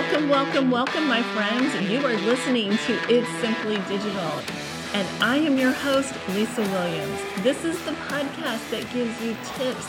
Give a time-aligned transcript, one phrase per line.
[0.00, 1.90] Welcome, welcome, welcome, my friends.
[1.90, 4.32] You are listening to It's Simply Digital,
[4.94, 7.20] and I am your host, Lisa Williams.
[7.42, 9.86] This is the podcast that gives you tips,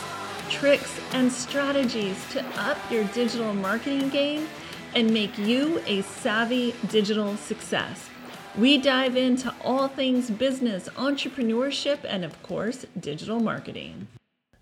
[0.50, 4.48] tricks, and strategies to up your digital marketing game
[4.94, 8.10] and make you a savvy digital success.
[8.56, 14.08] We dive into all things business, entrepreneurship, and of course, digital marketing.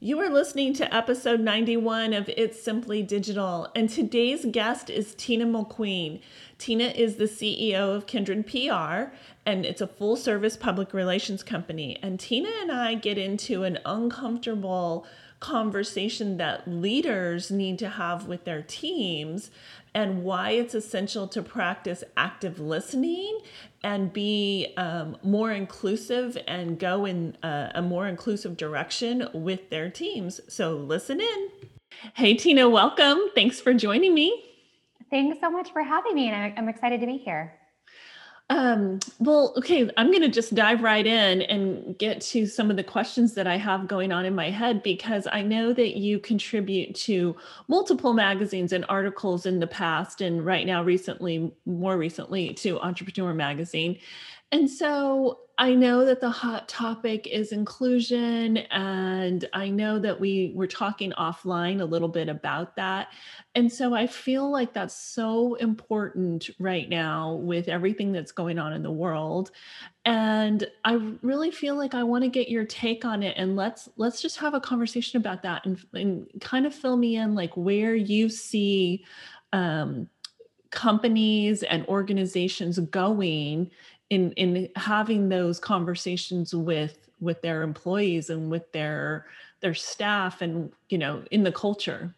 [0.02, 5.44] You are listening to episode 91 of It's Simply Digital, and today's guest is Tina
[5.44, 6.22] Mulqueen.
[6.56, 9.12] Tina is the CEO of Kindred PR,
[9.44, 11.98] and it's a full service public relations company.
[12.02, 15.06] And Tina and I get into an uncomfortable
[15.40, 19.50] conversation that leaders need to have with their teams
[19.94, 23.40] and why it's essential to practice active listening
[23.82, 29.90] and be um, more inclusive and go in a, a more inclusive direction with their
[29.90, 30.40] teams.
[30.48, 31.48] So listen in.
[32.14, 33.18] Hey, Tina, welcome.
[33.34, 34.44] Thanks for joining me.
[35.10, 37.59] Thanks so much for having me, and I'm excited to be here.
[38.50, 42.76] Um, well, okay, I'm going to just dive right in and get to some of
[42.76, 46.18] the questions that I have going on in my head because I know that you
[46.18, 47.36] contribute to
[47.68, 53.32] multiple magazines and articles in the past, and right now, recently, more recently, to Entrepreneur
[53.32, 54.00] Magazine.
[54.52, 60.52] And so I know that the hot topic is inclusion, and I know that we
[60.56, 63.08] were talking offline a little bit about that.
[63.54, 68.72] And so I feel like that's so important right now with everything that's going on
[68.72, 69.50] in the world.
[70.06, 73.88] And I really feel like I want to get your take on it and let's
[73.98, 77.54] let's just have a conversation about that and, and kind of fill me in like
[77.54, 79.04] where you see
[79.52, 80.08] um,
[80.70, 83.70] companies and organizations going
[84.10, 89.26] in in having those conversations with with their employees and with their
[89.60, 92.14] their staff and you know in the culture.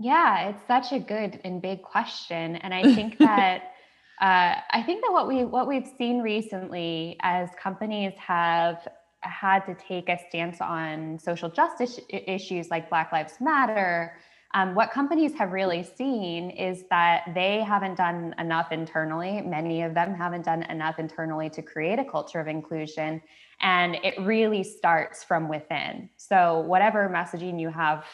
[0.00, 3.72] Yeah it's such a good and big question and i think that
[4.20, 8.86] uh, i think that what we what we've seen recently as companies have
[9.20, 14.14] had to take a stance on social justice issues like black lives matter
[14.54, 19.42] um, what companies have really seen is that they haven't done enough internally.
[19.42, 23.20] Many of them haven't done enough internally to create a culture of inclusion.
[23.60, 26.08] And it really starts from within.
[26.16, 28.04] So, whatever messaging you have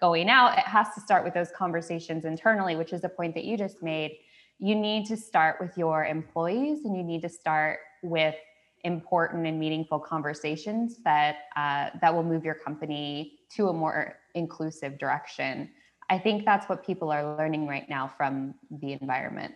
[0.00, 3.44] going out, it has to start with those conversations internally, which is a point that
[3.44, 4.16] you just made.
[4.58, 8.34] You need to start with your employees and you need to start with
[8.82, 14.98] important and meaningful conversations that uh, that will move your company to a more inclusive
[14.98, 15.70] direction.
[16.10, 19.54] I think that's what people are learning right now from the environment.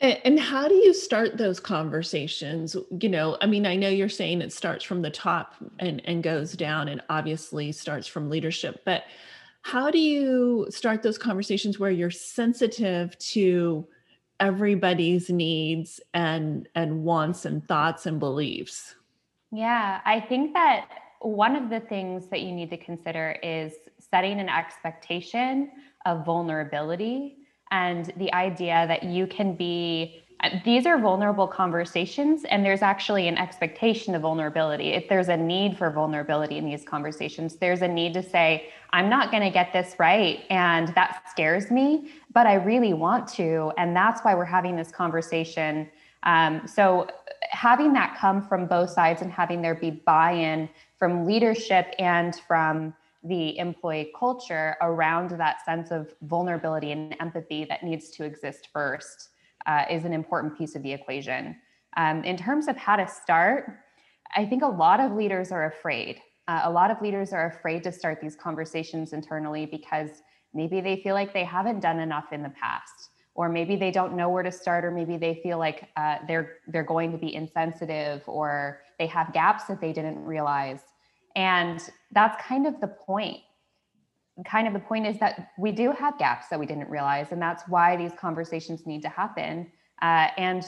[0.00, 2.74] And how do you start those conversations?
[3.02, 6.22] You know, I mean, I know you're saying it starts from the top and, and
[6.22, 9.04] goes down and obviously starts from leadership, but
[9.60, 13.86] how do you start those conversations where you're sensitive to
[14.40, 18.94] everybody's needs and and wants and thoughts and beliefs?
[19.52, 20.88] Yeah, I think that
[21.20, 25.70] one of the things that you need to consider is setting an expectation
[26.06, 27.36] of vulnerability
[27.70, 30.22] and the idea that you can be
[30.64, 34.88] these are vulnerable conversations and there's actually an expectation of vulnerability.
[34.88, 39.10] If there's a need for vulnerability in these conversations there's a need to say i'm
[39.10, 43.70] not going to get this right and that scares me but i really want to
[43.76, 45.88] and that's why we're having this conversation.
[46.22, 47.08] Um, so
[47.50, 50.68] having that come from both sides and having there be buy-in
[51.00, 52.94] from leadership and from
[53.24, 59.30] the employee culture around that sense of vulnerability and empathy that needs to exist first
[59.66, 61.56] uh, is an important piece of the equation.
[61.96, 63.78] Um, in terms of how to start,
[64.36, 66.20] I think a lot of leaders are afraid.
[66.46, 70.22] Uh, a lot of leaders are afraid to start these conversations internally because
[70.54, 74.14] maybe they feel like they haven't done enough in the past, or maybe they don't
[74.14, 77.34] know where to start, or maybe they feel like uh, they're they're going to be
[77.34, 80.80] insensitive, or they have gaps that they didn't realize.
[81.34, 81.80] And
[82.12, 83.38] that's kind of the point.
[84.46, 87.42] Kind of the point is that we do have gaps that we didn't realize, and
[87.42, 89.70] that's why these conversations need to happen.
[90.02, 90.64] Uh, and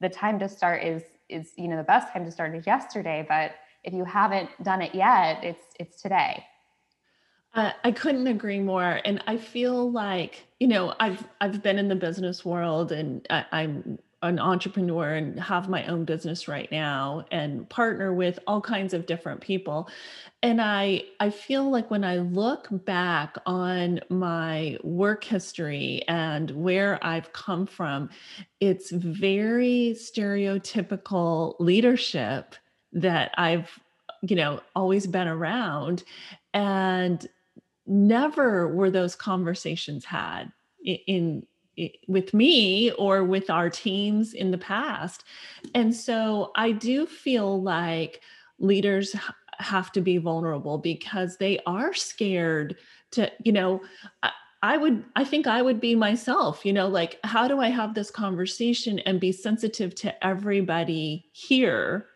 [0.00, 3.24] the time to start is is you know the best time to start is yesterday,
[3.28, 3.52] but
[3.84, 6.44] if you haven't done it yet, it's it's today.
[7.54, 11.88] Uh, I couldn't agree more, and I feel like you know I've I've been in
[11.88, 17.24] the business world, and I, I'm an entrepreneur and have my own business right now
[17.30, 19.88] and partner with all kinds of different people.
[20.42, 26.98] And i i feel like when i look back on my work history and where
[27.04, 28.10] i've come from
[28.58, 32.56] it's very stereotypical leadership
[32.92, 33.78] that i've
[34.22, 36.04] you know always been around.
[36.54, 37.26] And
[37.86, 40.52] never were those conversations had
[40.84, 41.46] in
[42.06, 45.24] with me or with our teams in the past.
[45.74, 48.20] And so i do feel like
[48.58, 49.14] leaders
[49.58, 52.76] have to be vulnerable because they are scared
[53.10, 53.80] to you know
[54.64, 57.94] I would, I think I would be myself, you know, like, how do I have
[57.94, 62.06] this conversation and be sensitive to everybody here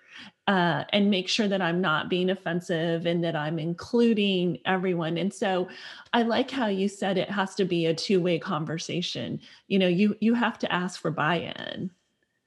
[0.47, 5.19] uh, and make sure that I'm not being offensive and that I'm including everyone.
[5.19, 5.69] And so
[6.13, 9.41] I like how you said it has to be a two-way conversation.
[9.69, 11.91] You know, you you have to ask for buy-in.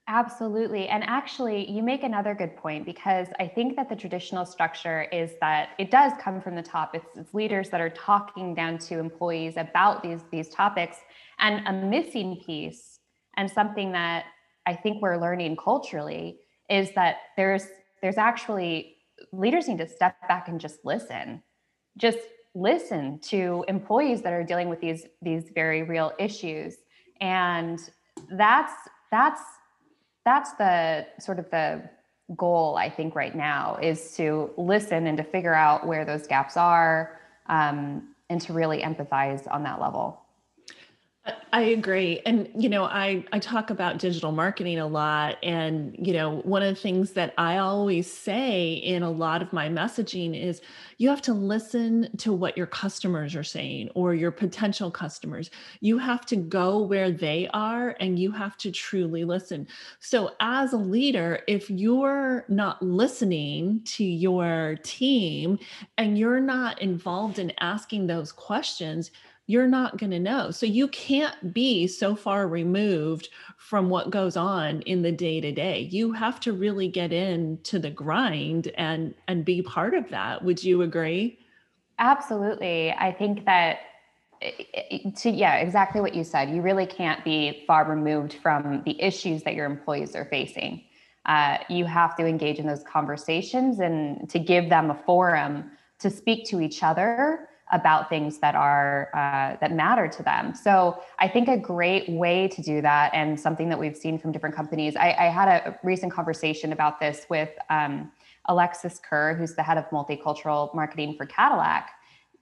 [0.08, 0.88] Absolutely.
[0.88, 5.34] And actually, you make another good point because I think that the traditional structure is
[5.40, 6.96] that it does come from the top.
[6.96, 10.96] It's, it's, leaders that are talking down to employees about these, these topics.
[11.38, 12.98] And a missing piece,
[13.36, 14.24] and something that
[14.66, 17.66] I think we're learning culturally, is that there's
[18.02, 18.96] there's actually
[19.32, 21.42] leaders need to step back and just listen.
[21.96, 22.18] Just
[22.54, 26.76] listen to employees that are dealing with these these very real issues.
[27.20, 27.78] And
[28.30, 28.72] that's
[29.10, 29.42] that's
[30.24, 31.82] that's the sort of the
[32.36, 36.56] goal i think right now is to listen and to figure out where those gaps
[36.56, 40.20] are um, and to really empathize on that level
[41.52, 42.20] I agree.
[42.24, 45.36] And, you know, I, I talk about digital marketing a lot.
[45.42, 49.52] And, you know, one of the things that I always say in a lot of
[49.52, 50.62] my messaging is
[50.96, 55.50] you have to listen to what your customers are saying or your potential customers.
[55.80, 59.66] You have to go where they are and you have to truly listen.
[59.98, 65.58] So, as a leader, if you're not listening to your team
[65.98, 69.10] and you're not involved in asking those questions,
[69.50, 70.52] you're not going to know.
[70.52, 75.50] So you can't be so far removed from what goes on in the day to
[75.50, 75.88] day.
[75.90, 80.44] You have to really get into the grind and and be part of that.
[80.44, 81.40] Would you agree?
[81.98, 82.92] Absolutely.
[82.92, 83.80] I think that
[84.40, 86.50] eh, eh, eh, to yeah, exactly what you said.
[86.50, 90.84] You really can't be far removed from the issues that your employees are facing.
[91.26, 96.08] Uh, you have to engage in those conversations and to give them a forum to
[96.08, 100.54] speak to each other about things that are uh, that matter to them.
[100.54, 104.32] So i think a great way to do that and something that we've seen from
[104.32, 108.10] different companies i, I had a recent conversation about this with um,
[108.46, 111.90] alexis kerr who's the head of multicultural marketing for cadillac.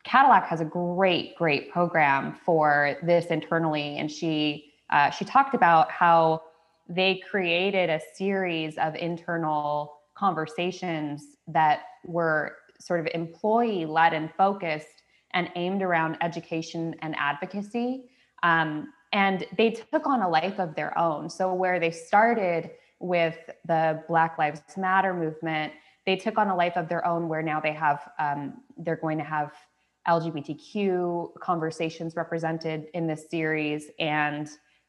[0.04, 5.90] Cadillac has a great great program for this internally and she uh, she talked about
[5.90, 6.42] how
[6.88, 15.02] they created a series of internal conversations that were sort of employee led and focused
[15.32, 18.04] and aimed around education and advocacy.
[18.42, 21.30] Um, and they took on a life of their own.
[21.30, 22.70] So, where they started
[23.00, 25.72] with the Black Lives Matter movement,
[26.04, 29.18] they took on a life of their own where now they have, um, they're going
[29.18, 29.52] to have
[30.06, 33.90] LGBTQ conversations represented in this series.
[33.98, 34.48] And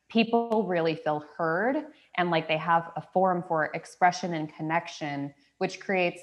[0.10, 1.86] people really feel heard
[2.18, 6.22] and like they have a forum for expression and connection, which creates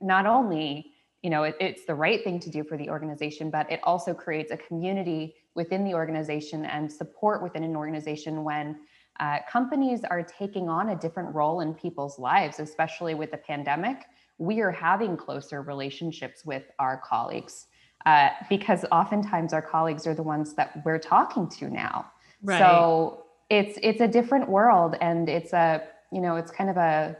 [0.00, 0.92] not only
[1.26, 4.14] you know it, it's the right thing to do for the organization but it also
[4.14, 8.78] creates a community within the organization and support within an organization when
[9.18, 14.04] uh, companies are taking on a different role in people's lives especially with the pandemic
[14.38, 17.66] we are having closer relationships with our colleagues
[18.04, 22.06] uh, because oftentimes our colleagues are the ones that we're talking to now
[22.44, 22.60] right.
[22.60, 27.16] so it's it's a different world and it's a you know it's kind of a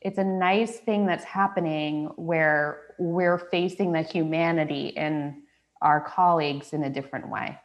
[0.00, 5.42] it's a nice thing that's happening where we're facing the humanity in
[5.80, 7.58] our colleagues in a different way.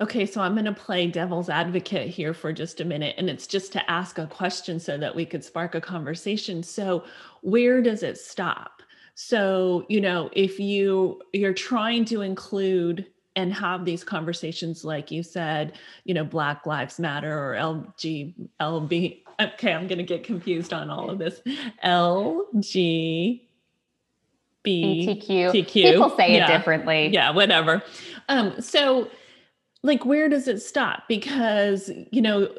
[0.00, 3.46] Okay, so I'm going to play devil's advocate here for just a minute, and it's
[3.46, 6.62] just to ask a question so that we could spark a conversation.
[6.62, 7.04] So,
[7.42, 8.80] where does it stop?
[9.14, 13.06] So, you know, if you you're trying to include
[13.36, 19.22] and have these conversations, like you said, you know, Black Lives Matter or LG LB.
[19.38, 21.40] Okay, I'm going to get confused on all of this.
[21.84, 23.40] LG
[24.66, 25.66] BTQ.
[25.66, 26.44] People say yeah.
[26.44, 27.08] it differently.
[27.12, 27.82] Yeah, whatever.
[28.28, 29.10] Um, so
[29.82, 31.04] like where does it stop?
[31.08, 32.50] Because, you know,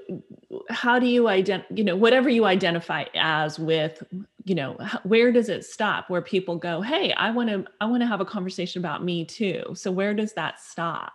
[0.70, 4.04] how do you identify, you know, whatever you identify as with,
[4.46, 8.02] you know, where does it stop where people go, "Hey, I want to I want
[8.02, 11.14] to have a conversation about me too." So where does that stop?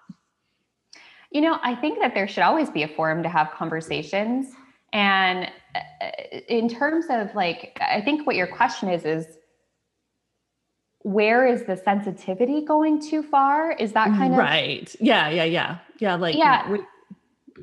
[1.33, 4.55] You know, I think that there should always be a forum to have conversations.
[4.93, 6.11] And uh,
[6.49, 9.39] in terms of like, I think what your question is, is
[11.07, 13.71] where is the sensitivity going too far?
[13.71, 14.93] Is that kind of right?
[14.99, 16.17] Yeah, yeah, yeah, yeah.
[16.17, 16.69] Like, yeah.
[16.69, 16.89] Where,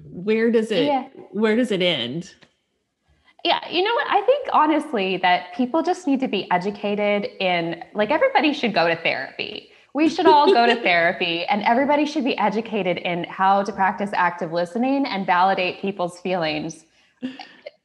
[0.06, 0.86] where does it?
[0.86, 1.10] Yeah.
[1.32, 2.34] Where does it end?
[3.44, 4.08] Yeah, you know what?
[4.10, 8.88] I think honestly that people just need to be educated in like everybody should go
[8.88, 9.72] to therapy.
[9.94, 14.12] We should all go to therapy, and everybody should be educated in how to practice
[14.14, 16.86] active listening and validate people's feelings.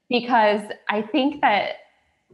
[0.08, 1.78] Because I think that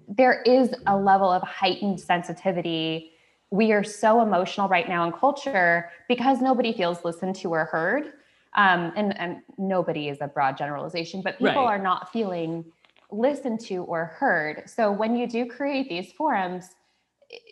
[0.07, 3.13] there is a level of heightened sensitivity.
[3.55, 8.15] We are so emotional right now in culture because nobody feels listened to or heard.
[8.57, 11.75] Um, and, and nobody is a broad generalization, but people right.
[11.75, 12.65] are not feeling
[13.13, 14.69] listened to or heard.
[14.69, 16.71] So when you do create these forums,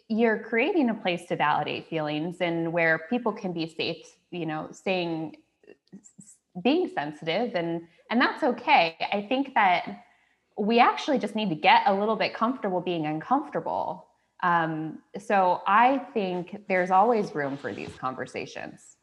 [0.09, 4.71] you're creating a place to validate feelings and where people can be safe, you know,
[4.73, 5.37] saying
[6.65, 8.97] being sensitive and and that's okay.
[9.13, 10.05] I think that
[10.59, 14.09] we actually just need to get a little bit comfortable being uncomfortable.
[14.43, 18.97] Um, so I think there's always room for these conversations.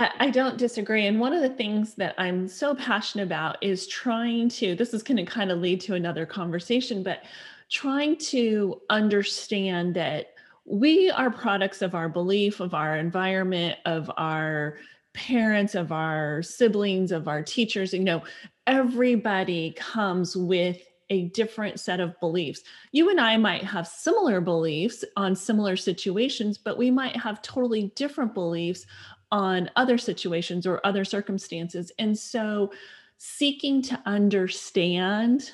[0.00, 1.06] I, don't disagree.
[1.06, 5.02] And one of the things that I'm so passionate about is trying to, this is
[5.02, 7.24] going to kind of lead to another conversation, but
[7.68, 10.34] trying to understand that
[10.64, 14.78] we are products of our belief, of our environment, of our
[15.14, 17.92] parents, of our siblings, of our teachers.
[17.92, 18.22] You know,
[18.68, 22.62] everybody comes with a different set of beliefs.
[22.92, 27.92] You and I might have similar beliefs on similar situations, but we might have totally
[27.94, 28.86] different beliefs
[29.30, 31.92] on other situations or other circumstances.
[31.98, 32.72] And so,
[33.18, 35.50] seeking to understand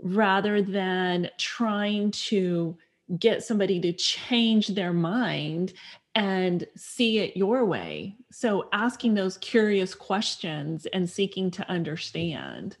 [0.00, 2.76] rather than trying to
[3.18, 5.72] get somebody to change their mind
[6.14, 8.16] and see it your way.
[8.30, 12.76] So, asking those curious questions and seeking to understand.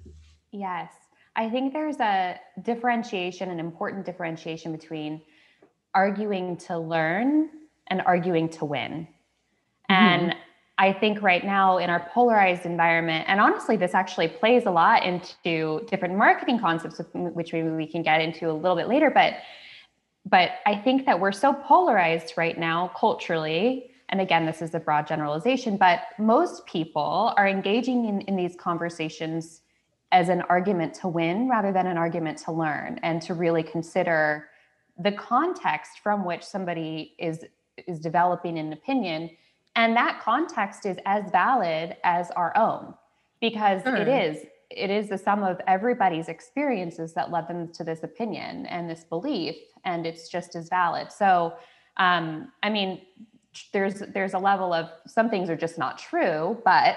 [0.50, 0.90] Yes.
[1.38, 5.22] I think there's a differentiation, an important differentiation between
[5.94, 7.50] arguing to learn
[7.86, 9.06] and arguing to win.
[9.88, 10.38] And mm-hmm.
[10.78, 15.04] I think right now in our polarized environment, and honestly, this actually plays a lot
[15.04, 19.10] into different marketing concepts, which maybe we can get into a little bit later.
[19.10, 19.34] But
[20.26, 23.92] but I think that we're so polarized right now culturally.
[24.10, 28.54] And again, this is a broad generalization, but most people are engaging in, in these
[28.56, 29.62] conversations
[30.12, 34.48] as an argument to win rather than an argument to learn and to really consider
[34.98, 37.44] the context from which somebody is
[37.86, 39.30] is developing an opinion.
[39.76, 42.94] And that context is as valid as our own
[43.40, 48.02] because it is it is the sum of everybody's experiences that led them to this
[48.02, 51.12] opinion and this belief and it's just as valid.
[51.12, 51.54] So
[51.98, 53.02] um, i mean
[53.72, 56.96] there's there's a level of some things are just not true but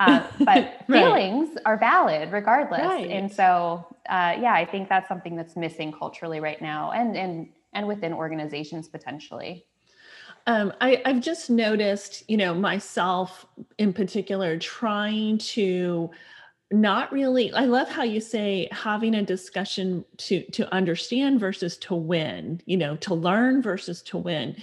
[0.00, 0.46] uh, but
[0.88, 1.02] right.
[1.02, 3.10] feelings are valid regardless right.
[3.10, 7.48] and so uh, yeah i think that's something that's missing culturally right now and and
[7.72, 9.64] and within organizations potentially
[10.46, 13.44] um, I, I've just noticed, you know, myself
[13.76, 16.10] in particular, trying to
[16.70, 21.94] not really i love how you say having a discussion to to understand versus to
[21.94, 24.54] win you know to learn versus to win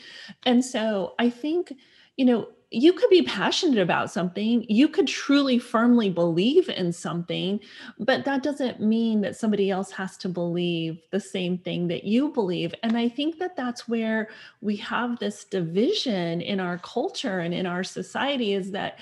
[0.46, 1.74] and so i think
[2.16, 7.60] you know you could be passionate about something you could truly firmly believe in something
[8.00, 12.30] but that doesn't mean that somebody else has to believe the same thing that you
[12.30, 14.30] believe and i think that that's where
[14.62, 19.00] we have this division in our culture and in our society is that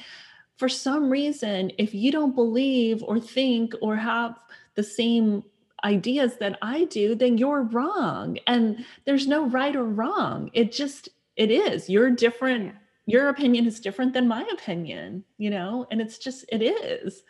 [0.58, 4.38] for some reason if you don't believe or think or have
[4.76, 5.44] the same
[5.84, 8.38] ideas that I do, then you're wrong.
[8.48, 10.50] And there's no right or wrong.
[10.54, 11.90] It just, it is.
[11.90, 12.74] You're different
[13.06, 17.24] your opinion is different than my opinion, you know, and it's just, it is.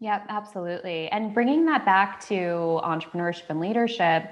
[0.00, 1.08] Yep, absolutely.
[1.08, 4.30] And bringing that back to entrepreneurship and leadership,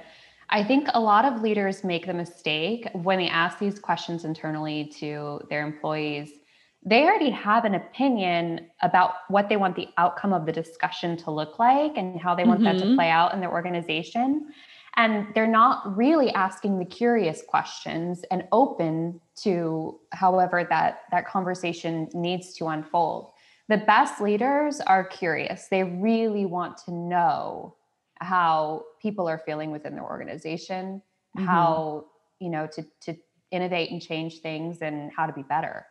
[0.51, 4.91] I think a lot of leaders make the mistake when they ask these questions internally
[4.99, 6.31] to their employees.
[6.87, 11.31] They already have an opinion about what they want the outcome of the discussion to
[11.31, 12.77] look like and how they want mm-hmm.
[12.77, 12.95] that to mm-hmm.
[12.95, 14.47] play out in their organization
[14.99, 22.11] and they're not really asking the curious questions and open to however that that conversation
[22.13, 23.31] needs to unfold.
[23.69, 25.69] The best leaders are curious.
[25.69, 27.77] They really want to know
[28.17, 31.01] how people are feeling within their organization
[31.37, 31.47] mm-hmm.
[31.47, 32.07] how
[32.41, 33.17] you know to to
[33.51, 35.87] innovate and change things and how to be better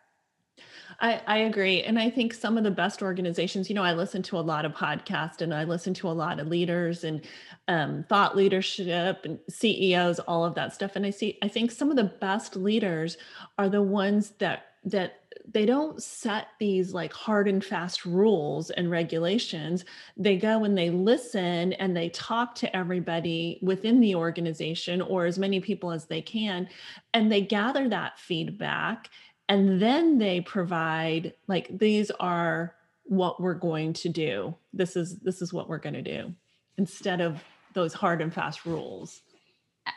[0.99, 1.83] I, I agree.
[1.83, 4.65] And I think some of the best organizations, you know, I listen to a lot
[4.65, 7.21] of podcasts and I listen to a lot of leaders and
[7.67, 10.95] um, thought leadership and CEOs, all of that stuff.
[10.95, 13.17] And I see, I think some of the best leaders
[13.57, 18.91] are the ones that, that they don't set these like hard and fast rules and
[18.91, 19.85] regulations.
[20.17, 25.39] They go and they listen and they talk to everybody within the organization or as
[25.39, 26.67] many people as they can.
[27.13, 29.09] And they gather that feedback
[29.49, 35.41] and then they provide like these are what we're going to do this is this
[35.41, 36.33] is what we're going to do
[36.77, 39.21] instead of those hard and fast rules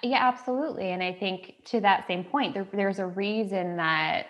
[0.03, 0.91] Yeah, absolutely.
[0.93, 4.27] And I think to that same point, there, there's a reason that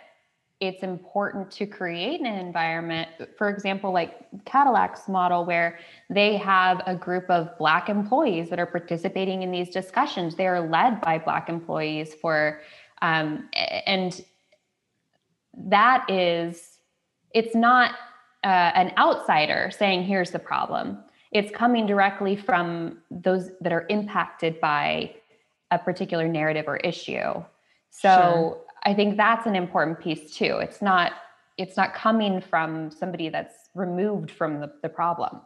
[0.60, 3.08] it's important to create an environment,
[3.38, 5.78] for example, like Cadillac's model, where
[6.10, 10.34] they have a group of Black employees that are participating in these discussions.
[10.34, 12.60] They are led by Black employees for,
[13.00, 13.48] um,
[13.86, 14.22] and
[15.54, 16.78] that is,
[17.34, 17.92] it's not
[18.44, 20.98] uh, an outsider saying, here's the problem.
[21.32, 25.14] It's coming directly from those that are impacted by
[25.70, 27.44] a particular narrative or issue.
[27.90, 28.58] So sure.
[28.84, 30.58] I think that's an important piece too.
[30.58, 31.12] It's not
[31.58, 35.42] it's not coming from somebody that's removed from the, the problem.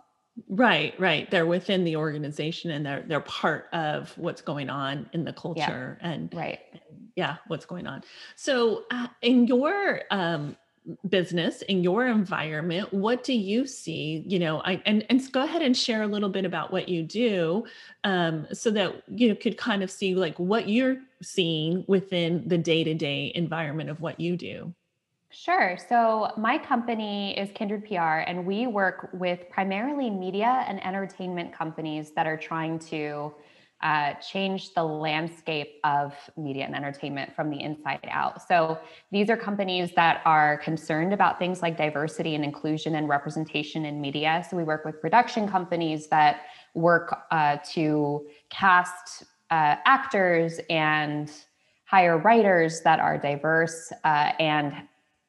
[0.49, 1.29] Right, right.
[1.29, 5.99] They're within the organization and they're they're part of what's going on in the culture
[6.01, 6.09] yeah.
[6.09, 6.61] and right.
[7.17, 8.03] Yeah, what's going on.
[8.37, 10.57] So uh, in your um
[11.09, 15.63] business in your environment what do you see you know I, and and go ahead
[15.63, 17.65] and share a little bit about what you do
[18.05, 23.33] um, so that you could kind of see like what you're seeing within the day-to-day
[23.35, 24.75] environment of what you do
[25.37, 25.77] Sure.
[25.89, 32.13] So, my company is Kindred PR, and we work with primarily media and entertainment companies
[32.13, 33.35] that are trying to
[33.85, 38.41] uh, change the landscape of media and entertainment from the inside out.
[38.49, 38.79] So
[39.13, 44.01] these are companies that are concerned about things like diversity and inclusion and representation in
[44.01, 44.43] media.
[44.49, 51.31] So we work with production companies that work uh, to cast uh, actors and
[51.85, 54.73] hire writers that are diverse uh, and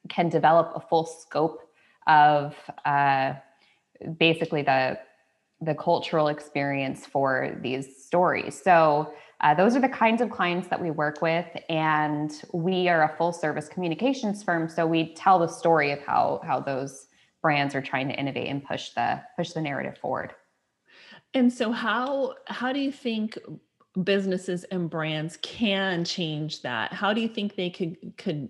[0.08, 1.60] can develop a full scope
[2.06, 2.54] of
[2.86, 3.34] uh,
[4.18, 4.98] basically the
[5.60, 8.60] the cultural experience for these stories.
[8.62, 13.04] So uh, those are the kinds of clients that we work with, and we are
[13.04, 14.68] a full service communications firm.
[14.68, 17.06] So we tell the story of how how those
[17.42, 20.34] brands are trying to innovate and push the push the narrative forward.
[21.34, 23.38] And so how how do you think
[24.02, 26.92] businesses and brands can change that?
[26.92, 28.48] How do you think they could could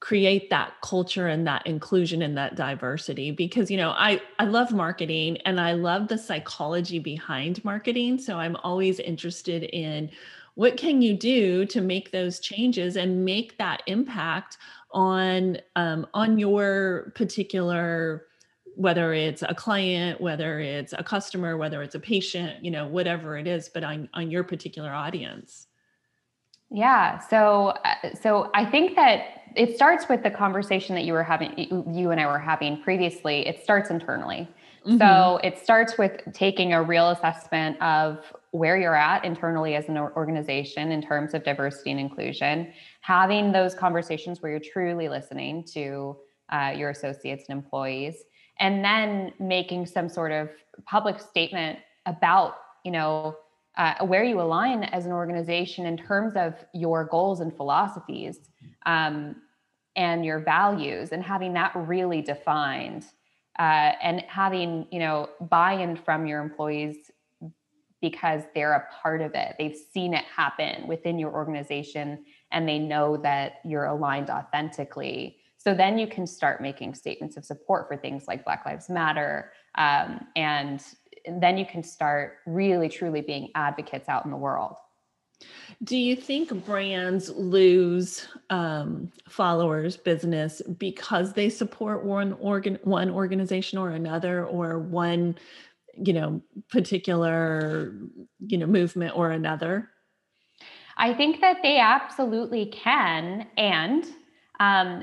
[0.00, 4.72] create that culture and that inclusion and that diversity because you know i i love
[4.72, 8.18] marketing and i love the psychology behind marketing.
[8.18, 10.10] So i'm always interested in
[10.54, 14.56] what can you do to make those changes and make that impact
[14.90, 18.26] on um, on your particular
[18.76, 23.36] whether it's a client whether it's a customer whether it's a patient you know whatever
[23.36, 25.66] it is but on on your particular audience.
[26.70, 27.18] Yeah.
[27.18, 31.58] So uh, so i think that it starts with the conversation that you were having
[31.92, 34.48] you and i were having previously it starts internally
[34.86, 34.98] mm-hmm.
[34.98, 39.96] so it starts with taking a real assessment of where you're at internally as an
[39.98, 46.16] organization in terms of diversity and inclusion having those conversations where you're truly listening to
[46.50, 48.24] uh, your associates and employees
[48.58, 50.50] and then making some sort of
[50.84, 53.36] public statement about you know
[53.80, 58.50] uh, where you align as an organization in terms of your goals and philosophies
[58.84, 59.34] um,
[59.96, 63.06] and your values and having that really defined
[63.58, 67.10] uh, and having you know buy-in from your employees
[68.02, 69.56] because they're a part of it.
[69.58, 75.38] They've seen it happen within your organization and they know that you're aligned authentically.
[75.56, 79.52] So then you can start making statements of support for things like black lives matter
[79.76, 80.82] um, and
[81.26, 84.76] then you can start really truly being advocates out in the world
[85.82, 93.78] do you think brands lose um, followers, business because they support one organ, one organization
[93.78, 95.36] or another, or one,
[95.94, 97.94] you know, particular,
[98.40, 99.88] you know, movement or another?
[100.98, 104.06] I think that they absolutely can, and
[104.60, 105.02] um,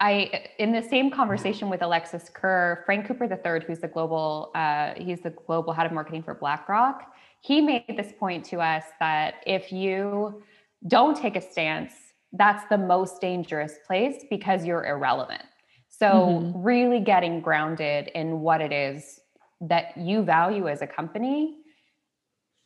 [0.00, 4.92] I, in the same conversation with Alexis Kerr, Frank Cooper III, who's the global, uh,
[4.96, 9.36] he's the global head of marketing for BlackRock he made this point to us that
[9.46, 10.42] if you
[10.86, 11.92] don't take a stance,
[12.32, 15.42] that's the most dangerous place because you're irrelevant.
[15.88, 16.62] So, mm-hmm.
[16.62, 19.20] really getting grounded in what it is
[19.60, 21.56] that you value as a company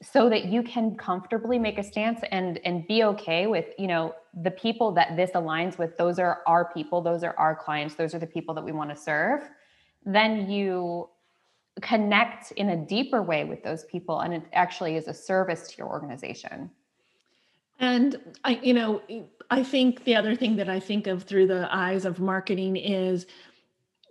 [0.03, 4.15] so that you can comfortably make a stance and and be okay with you know
[4.43, 8.15] the people that this aligns with those are our people those are our clients those
[8.15, 9.49] are the people that we want to serve
[10.05, 11.09] then you
[11.81, 15.79] connect in a deeper way with those people and it actually is a service to
[15.79, 16.71] your organization.
[17.79, 19.03] And i you know
[19.51, 23.27] i think the other thing that i think of through the eyes of marketing is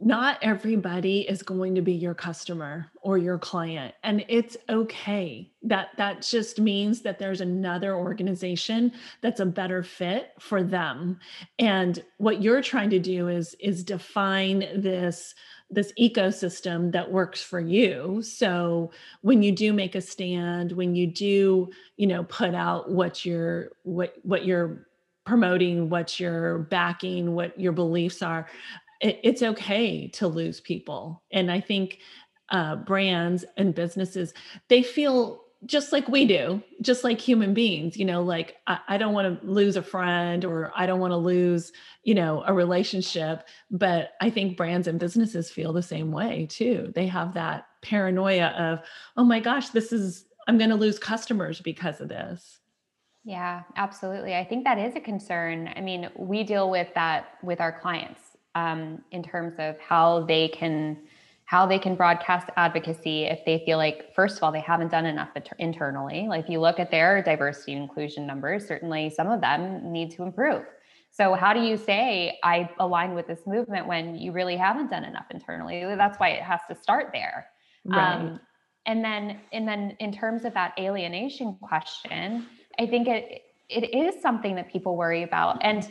[0.04, 5.52] not everybody is going to be your customer or your client and it's okay.
[5.62, 11.20] That that just means that there's another organization that's a better fit for them.
[11.60, 15.36] And what you're trying to do is is define this
[15.70, 18.22] this ecosystem that works for you.
[18.24, 23.24] So when you do make a stand when you do you know put out what
[23.24, 24.88] you're what what you're
[25.24, 28.48] promoting what you're backing what your beliefs are
[29.02, 32.00] it, it's okay to lose people and i think
[32.50, 34.34] uh, brands and businesses
[34.68, 38.98] they feel just like we do, just like human beings, you know, like I, I
[38.98, 41.72] don't want to lose a friend or I don't want to lose,
[42.04, 43.48] you know, a relationship.
[43.70, 46.92] But I think brands and businesses feel the same way too.
[46.96, 48.80] They have that paranoia of,
[49.18, 52.60] oh my gosh, this is, I'm going to lose customers because of this.
[53.24, 54.36] Yeah, absolutely.
[54.36, 55.72] I think that is a concern.
[55.76, 60.48] I mean, we deal with that with our clients um, in terms of how they
[60.48, 60.98] can
[61.52, 65.06] how they can broadcast advocacy if they feel like first of all they haven't done
[65.06, 66.26] enough internally.
[66.30, 70.24] Like you look at their diversity and inclusion numbers certainly some of them need to
[70.24, 70.64] improve.
[71.10, 75.04] So how do you say i align with this movement when you really haven't done
[75.04, 75.84] enough internally?
[75.96, 77.48] That's why it has to start there.
[77.84, 78.14] Right.
[78.14, 78.40] Um,
[78.86, 82.48] and then and then in terms of that alienation question
[82.80, 85.58] i think it it is something that people worry about.
[85.62, 85.86] And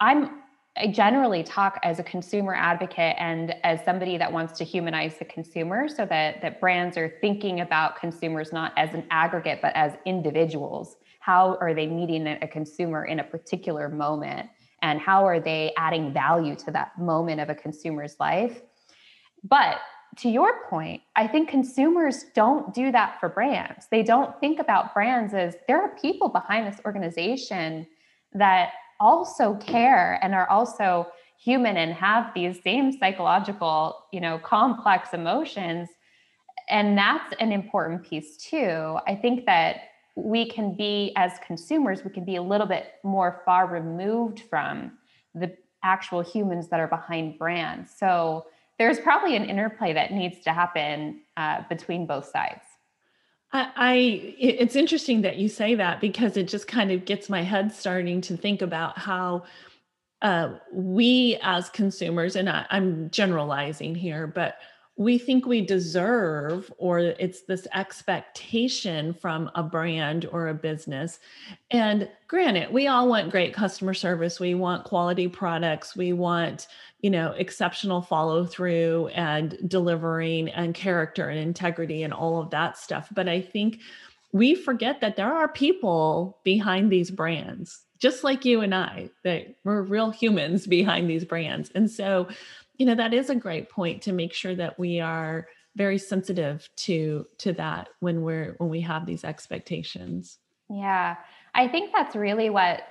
[0.00, 0.37] i'm
[0.80, 5.24] I generally talk as a consumer advocate and as somebody that wants to humanize the
[5.24, 9.94] consumer so that that brands are thinking about consumers not as an aggregate but as
[10.06, 10.96] individuals.
[11.18, 14.48] How are they meeting a consumer in a particular moment
[14.82, 18.62] and how are they adding value to that moment of a consumer's life?
[19.42, 19.80] But
[20.18, 23.86] to your point, I think consumers don't do that for brands.
[23.90, 27.86] They don't think about brands as there are people behind this organization
[28.32, 31.08] that also care and are also
[31.38, 35.88] human and have these same psychological, you know, complex emotions.
[36.68, 38.98] And that's an important piece too.
[39.06, 39.76] I think that
[40.16, 44.98] we can be, as consumers, we can be a little bit more far removed from
[45.34, 47.94] the actual humans that are behind brands.
[47.96, 48.46] So
[48.78, 52.62] there's probably an interplay that needs to happen uh, between both sides.
[53.52, 53.94] I, I,
[54.38, 58.20] it's interesting that you say that because it just kind of gets my head starting
[58.22, 59.44] to think about how
[60.20, 64.56] uh, we as consumers, and I, I'm generalizing here, but
[64.98, 71.20] we think we deserve, or it's this expectation from a brand or a business.
[71.70, 76.66] And granted, we all want great customer service, we want quality products, we want
[77.00, 82.76] you know exceptional follow through and delivering and character and integrity and all of that
[82.76, 83.08] stuff.
[83.12, 83.78] But i think
[84.32, 89.54] we forget that there are people behind these brands just like you and i that
[89.62, 91.70] we're real humans behind these brands.
[91.74, 92.28] And so
[92.78, 96.68] you know that is a great point to make sure that we are very sensitive
[96.76, 100.38] to to that when we're when we have these expectations
[100.70, 101.16] yeah
[101.54, 102.82] i think that's really what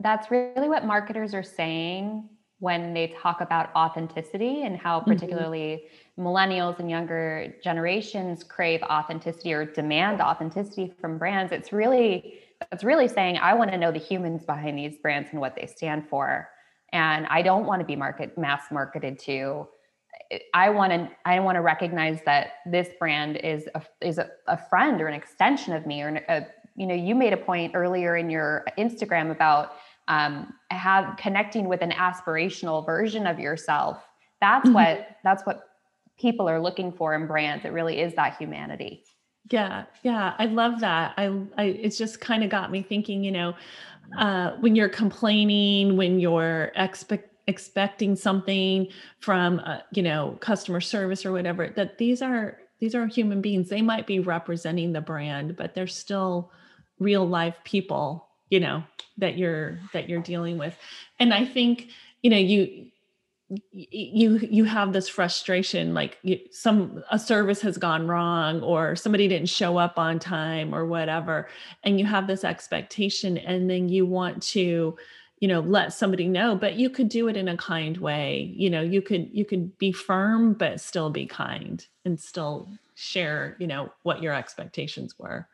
[0.00, 2.28] that's really what marketers are saying
[2.60, 5.12] when they talk about authenticity and how mm-hmm.
[5.12, 5.84] particularly
[6.18, 6.26] mm-hmm.
[6.26, 12.40] millennials and younger generations crave authenticity or demand authenticity from brands it's really
[12.72, 15.66] it's really saying i want to know the humans behind these brands and what they
[15.66, 16.48] stand for
[16.92, 19.66] and i don't want to be market mass marketed to.
[20.52, 24.58] I want to i want to recognize that this brand is a is a, a
[24.68, 26.46] friend or an extension of me or a,
[26.76, 29.72] you know you made a point earlier in your instagram about
[30.08, 34.02] um, have connecting with an aspirational version of yourself.
[34.40, 34.74] That's mm-hmm.
[34.74, 35.60] what that's what
[36.18, 37.64] people are looking for in brands.
[37.64, 39.04] It really is that humanity
[39.50, 41.14] yeah yeah i love that.
[41.16, 43.54] I, I it's just kind of got me thinking you know
[44.18, 48.88] uh, when you're complaining when you're expect expecting something
[49.20, 53.68] from uh, you know customer service or whatever that these are these are human beings.
[53.68, 56.50] They might be representing the brand but they're still
[56.98, 58.82] real life people you know
[59.16, 60.76] that you're that you're dealing with.
[61.18, 61.88] And i think
[62.22, 62.86] you know you
[63.72, 69.26] you you have this frustration like you, some a service has gone wrong or somebody
[69.26, 71.48] didn't show up on time or whatever
[71.82, 74.94] and you have this expectation and then you want to
[75.40, 78.52] you know let somebody know but you could do it in a kind way.
[78.54, 83.56] You know you could you could be firm but still be kind and still share
[83.58, 85.48] you know what your expectations were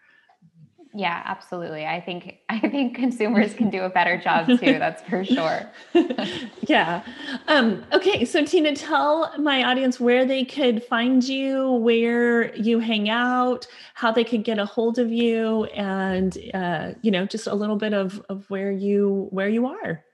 [0.97, 1.85] yeah, absolutely.
[1.85, 4.79] I think I think consumers can do a better job too.
[4.79, 5.69] That's for sure.
[6.69, 7.05] yeah.
[7.49, 13.09] Um, okay, so Tina, tell my audience where they could find you, where you hang
[13.09, 17.55] out, how they could get a hold of you, and uh, you know, just a
[17.55, 20.05] little bit of of where you where you are.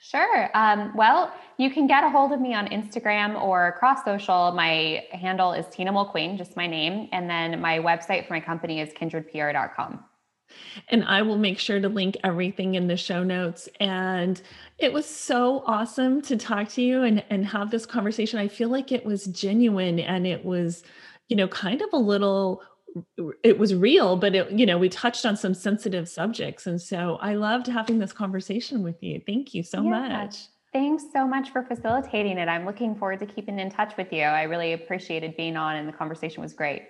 [0.00, 0.48] Sure.
[0.54, 4.52] Um, well, you can get a hold of me on Instagram or across social.
[4.52, 7.08] My handle is Tina Mulqueen, just my name.
[7.10, 10.04] And then my website for my company is kindredpr.com.
[10.88, 13.68] And I will make sure to link everything in the show notes.
[13.80, 14.40] And
[14.78, 18.38] it was so awesome to talk to you and, and have this conversation.
[18.38, 20.82] I feel like it was genuine and it was,
[21.28, 22.62] you know, kind of a little
[23.44, 27.18] it was real but it you know we touched on some sensitive subjects and so
[27.20, 29.90] i loved having this conversation with you thank you so yeah.
[29.90, 32.46] much Thanks so much for facilitating it.
[32.46, 34.22] I'm looking forward to keeping in touch with you.
[34.22, 36.82] I really appreciated being on, and the conversation was great.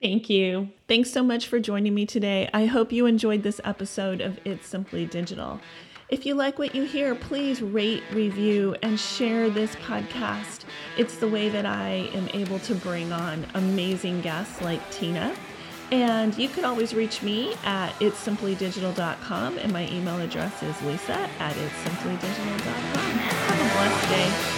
[0.00, 0.70] Thank you.
[0.86, 2.48] Thanks so much for joining me today.
[2.54, 5.60] I hope you enjoyed this episode of It's Simply Digital.
[6.08, 10.64] If you like what you hear, please rate, review, and share this podcast.
[10.96, 15.34] It's the way that I am able to bring on amazing guests like Tina
[15.90, 21.54] and you can always reach me at itssimplydigital.com, and my email address is lisa at
[21.54, 23.18] itssimplydigital.com.
[23.18, 24.57] Have a blessed day.